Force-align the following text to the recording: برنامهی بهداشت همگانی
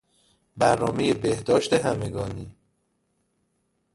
برنامهی 0.57 1.13
بهداشت 1.13 1.73
همگانی 1.73 2.55